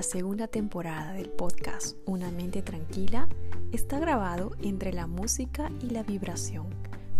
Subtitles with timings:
[0.00, 3.28] la segunda temporada del podcast Una mente tranquila
[3.70, 6.68] está grabado entre la música y la vibración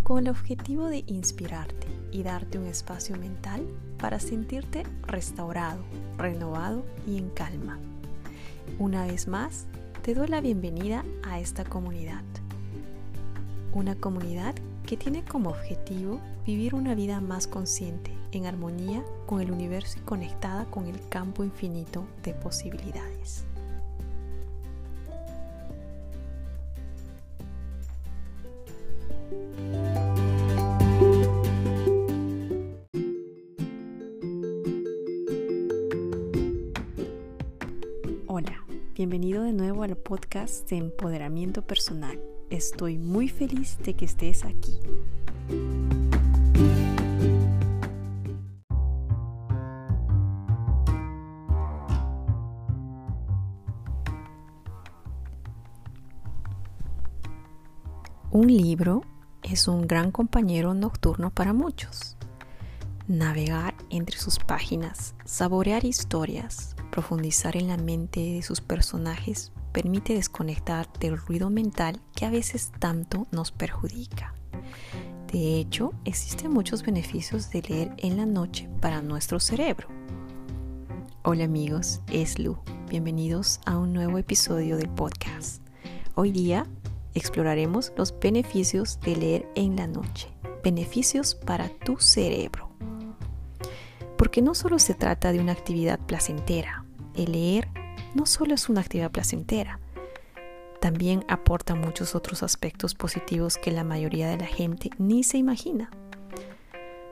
[0.01, 3.67] con el objetivo de inspirarte y darte un espacio mental
[3.99, 5.83] para sentirte restaurado,
[6.17, 7.77] renovado y en calma.
[8.79, 9.67] Una vez más,
[10.01, 12.23] te doy la bienvenida a esta comunidad.
[13.75, 14.55] Una comunidad
[14.87, 20.01] que tiene como objetivo vivir una vida más consciente, en armonía con el universo y
[20.01, 23.45] conectada con el campo infinito de posibilidades.
[38.27, 38.63] Hola,
[38.95, 42.19] bienvenido de nuevo al podcast de empoderamiento personal
[42.51, 44.77] Estoy muy feliz de que estés aquí.
[58.33, 59.01] Un libro
[59.43, 62.15] es un gran compañero nocturno para muchos.
[63.05, 70.87] Navegar entre sus páginas, saborear historias, profundizar en la mente de sus personajes permite desconectar
[70.97, 74.33] del ruido mental que a veces tanto nos perjudica.
[75.29, 79.89] De hecho, existen muchos beneficios de leer en la noche para nuestro cerebro.
[81.23, 82.57] Hola amigos, es Lu.
[82.89, 85.61] Bienvenidos a un nuevo episodio del podcast.
[86.15, 86.65] Hoy día
[87.13, 90.29] exploraremos los beneficios de leer en la noche.
[90.63, 92.71] Beneficios para tu cerebro.
[94.17, 96.85] Porque no solo se trata de una actividad placentera.
[97.15, 97.67] El leer
[98.13, 99.79] no solo es una actividad placentera,
[100.81, 105.91] también aporta muchos otros aspectos positivos que la mayoría de la gente ni se imagina.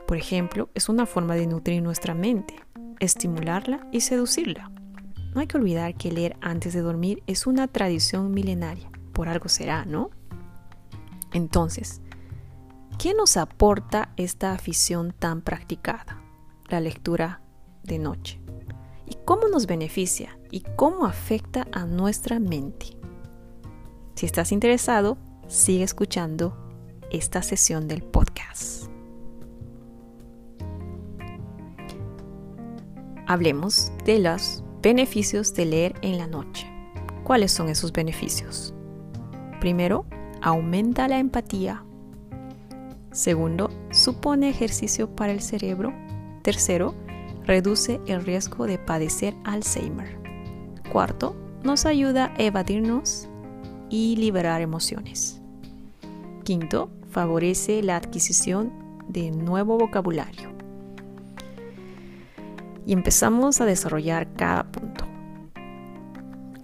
[0.08, 2.56] Por ejemplo, es una forma de nutrir nuestra mente,
[3.00, 4.72] estimularla y seducirla.
[5.36, 9.50] No hay que olvidar que leer antes de dormir es una tradición milenaria, por algo
[9.50, 10.12] será, ¿no?
[11.34, 12.00] Entonces,
[12.98, 16.24] ¿qué nos aporta esta afición tan practicada?
[16.70, 17.42] La lectura
[17.84, 18.40] de noche
[19.06, 22.98] y cómo nos beneficia y cómo afecta a nuestra mente.
[24.16, 25.18] Si estás interesado,
[25.50, 26.56] sigue escuchando
[27.12, 28.86] esta sesión del podcast.
[33.28, 36.72] Hablemos de los beneficios de leer en la noche.
[37.26, 38.74] ¿Cuáles son esos beneficios?
[39.60, 40.06] Primero,
[40.42, 41.84] aumenta la empatía.
[43.12, 45.94] Segundo, supone ejercicio para el cerebro.
[46.44, 46.96] Tercero,
[47.46, 50.18] reduce el riesgo de padecer Alzheimer.
[50.92, 53.28] Cuarto, nos ayuda a evadirnos
[53.90, 55.42] y liberar emociones.
[56.44, 58.72] Quinto, favorece la adquisición
[59.10, 60.50] de nuevo vocabulario.
[62.86, 65.06] Y empezamos a desarrollar cada punto.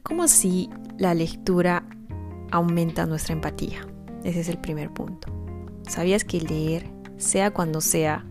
[0.04, 1.84] ¿Cómo así la lectura
[2.56, 3.86] aumenta nuestra empatía?
[4.24, 5.28] Ese es el primer punto.
[5.88, 8.26] ¿Sabías que leer, sea cuando sea,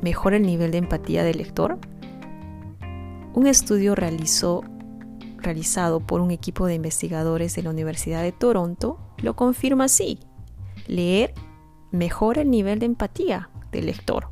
[0.00, 1.78] mejora el nivel de empatía del lector?
[3.34, 4.62] Un estudio realizado
[6.00, 10.18] por un equipo de investigadores de la Universidad de Toronto lo confirma así.
[10.86, 11.34] Leer
[11.90, 14.28] mejora el nivel de empatía del lector.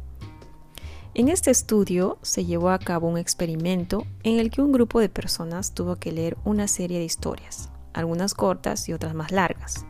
[1.15, 5.11] En este estudio se llevó a cabo un experimento en el que un grupo de
[5.11, 9.87] personas tuvo que leer una serie de historias, algunas cortas y otras más largas,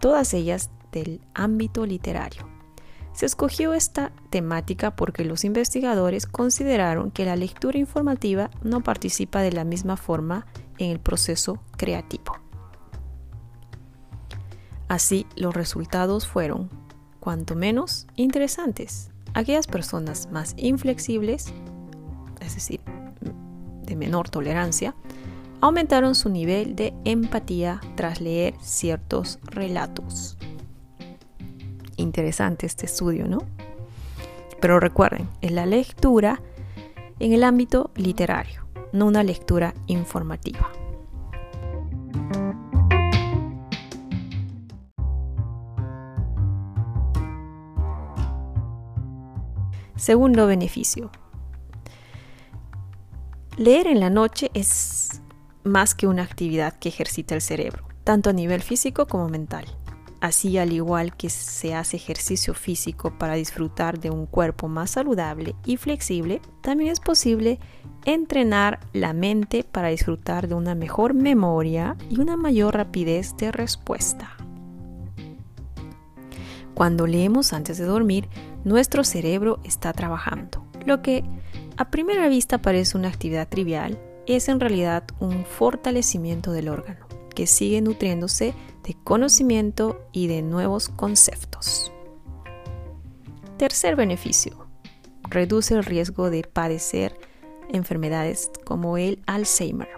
[0.00, 2.48] todas ellas del ámbito literario.
[3.12, 9.50] Se escogió esta temática porque los investigadores consideraron que la lectura informativa no participa de
[9.50, 10.46] la misma forma
[10.78, 12.36] en el proceso creativo.
[14.86, 16.70] Así, los resultados fueron,
[17.18, 19.10] cuanto menos, interesantes.
[19.34, 21.52] Aquellas personas más inflexibles,
[22.40, 22.80] es decir,
[23.82, 24.94] de menor tolerancia,
[25.60, 30.38] aumentaron su nivel de empatía tras leer ciertos relatos
[31.98, 33.40] interesante este estudio, ¿no?
[34.60, 36.40] Pero recuerden, es la lectura
[37.18, 40.70] en el ámbito literario, no una lectura informativa.
[49.96, 51.10] Segundo beneficio.
[53.56, 55.20] Leer en la noche es
[55.64, 59.64] más que una actividad que ejercita el cerebro, tanto a nivel físico como mental.
[60.20, 65.54] Así, al igual que se hace ejercicio físico para disfrutar de un cuerpo más saludable
[65.64, 67.60] y flexible, también es posible
[68.04, 74.36] entrenar la mente para disfrutar de una mejor memoria y una mayor rapidez de respuesta.
[76.74, 78.28] Cuando leemos antes de dormir,
[78.64, 81.24] nuestro cerebro está trabajando, lo que
[81.76, 83.98] a primera vista parece una actividad trivial,
[84.36, 88.54] es en realidad un fortalecimiento del órgano, que sigue nutriéndose
[88.84, 91.92] de conocimiento y de nuevos conceptos.
[93.56, 94.66] Tercer beneficio,
[95.28, 97.18] reduce el riesgo de padecer
[97.70, 99.88] enfermedades como el Alzheimer.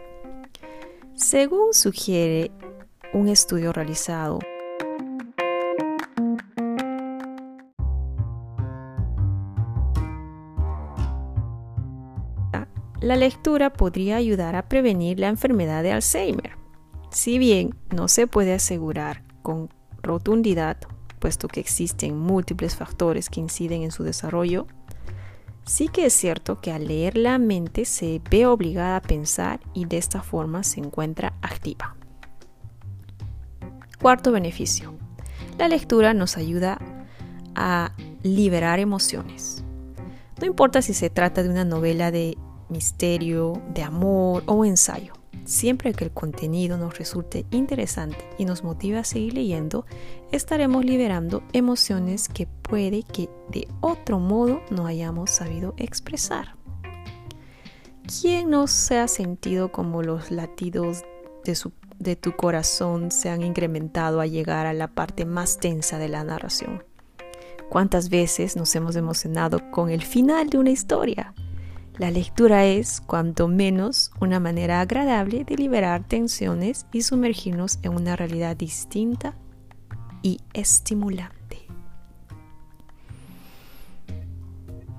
[1.15, 2.51] Según sugiere
[3.13, 4.39] un estudio realizado
[13.01, 16.53] la lectura podría ayudar a prevenir la enfermedad de Alzheimer.
[17.11, 19.71] Si bien no se puede asegurar con
[20.03, 20.77] rotundidad,
[21.19, 24.67] puesto que existen múltiples factores que inciden en su desarrollo,
[25.65, 29.87] sí que es cierto que al leer la mente se ve obligada a pensar y
[29.87, 31.97] de esta forma se encuentra activa.
[34.01, 34.95] Cuarto beneficio.
[35.59, 36.79] La lectura nos ayuda
[37.55, 37.93] a
[38.23, 39.65] liberar emociones.
[40.41, 42.39] No importa si se trata de una novela de
[42.71, 45.13] misterio, de amor o ensayo.
[45.45, 49.85] Siempre que el contenido nos resulte interesante y nos motive a seguir leyendo,
[50.31, 56.57] estaremos liberando emociones que puede que de otro modo no hayamos sabido expresar.
[58.21, 61.03] ¿Quién no se ha sentido como los latidos
[61.45, 61.57] de,
[61.99, 66.23] de tu corazón se han incrementado a llegar a la parte más tensa de la
[66.23, 66.85] narración?
[67.71, 71.35] ¿Cuántas veces nos hemos emocionado con el final de una historia?
[72.01, 78.17] La lectura es, cuanto menos, una manera agradable de liberar tensiones y sumergirnos en una
[78.17, 79.37] realidad distinta
[80.23, 81.59] y estimulante.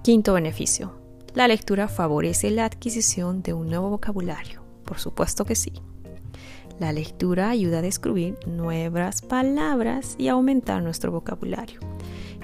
[0.03, 0.93] Quinto beneficio.
[1.33, 4.61] La lectura favorece la adquisición de un nuevo vocabulario.
[4.85, 5.73] Por supuesto que sí.
[6.79, 11.79] La lectura ayuda a descubrir nuevas palabras y aumentar nuestro vocabulario.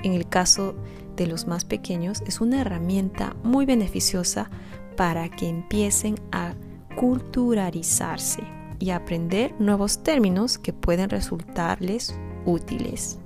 [0.01, 4.51] En el caso de los más pequeños es una herramienta muy beneficiosa
[4.95, 6.53] para que empiecen a
[6.95, 8.43] culturalizarse
[8.79, 12.13] y aprender nuevos términos que pueden resultarles
[12.45, 13.17] útiles.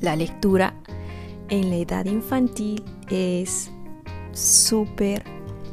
[0.00, 0.74] La lectura
[1.48, 3.70] en la edad infantil es
[4.32, 5.24] súper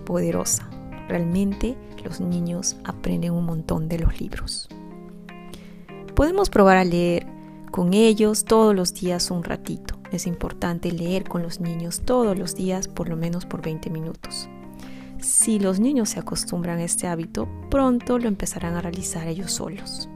[0.06, 0.70] poderosa.
[1.08, 4.68] Realmente los niños aprenden un montón de los libros.
[6.16, 7.28] Podemos probar a leer
[7.72, 9.97] con ellos todos los días un ratito.
[10.12, 14.50] Es importante leer con los niños todos los días por lo menos por 20 minutos.
[15.20, 20.10] Si los niños se acostumbran a este hábito, pronto lo empezarán a realizar ellos solos.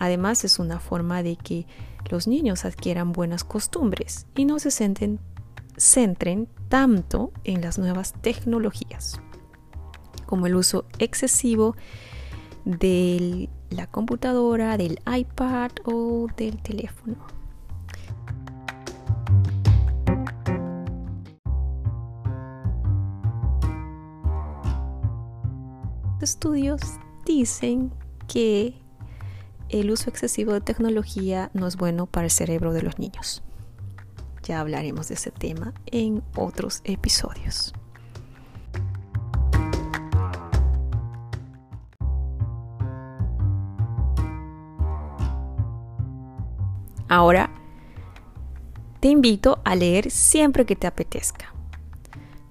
[0.00, 1.66] Además es una forma de que
[2.10, 9.20] los niños adquieran buenas costumbres y no se centren tanto en las nuevas tecnologías
[10.30, 11.74] como el uso excesivo
[12.64, 17.16] de la computadora, del iPad o del teléfono.
[26.20, 26.80] Estudios
[27.26, 27.92] dicen
[28.28, 28.80] que
[29.68, 33.42] el uso excesivo de tecnología no es bueno para el cerebro de los niños.
[34.44, 37.72] Ya hablaremos de ese tema en otros episodios.
[47.10, 47.50] Ahora,
[49.00, 51.52] te invito a leer siempre que te apetezca.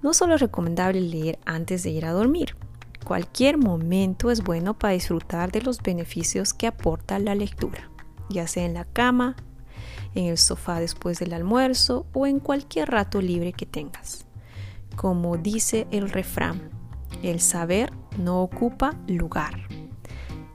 [0.02, 2.56] No solo es recomendable leer antes de ir a dormir.
[3.02, 7.90] Cualquier momento es bueno para disfrutar de los beneficios que aporta la lectura,
[8.28, 9.34] ya sea en la cama,
[10.14, 14.26] en el sofá después del almuerzo o en cualquier rato libre que tengas.
[14.94, 16.68] Como dice el refrán,
[17.22, 19.79] el saber no ocupa lugar.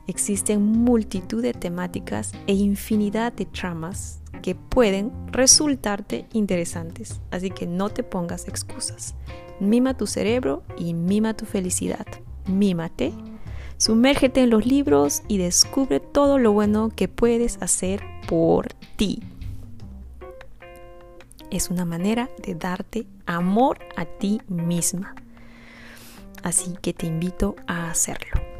[0.07, 7.89] Existen multitud de temáticas e infinidad de tramas que pueden resultarte interesantes, así que no
[7.89, 9.15] te pongas excusas.
[9.59, 12.05] Mima tu cerebro y mima tu felicidad.
[12.45, 13.13] Mímate,
[13.77, 19.24] sumérgete en los libros y descubre todo lo bueno que puedes hacer por ti.
[21.50, 25.15] Es una manera de darte amor a ti misma.
[26.43, 28.54] Así que te invito a hacerlo.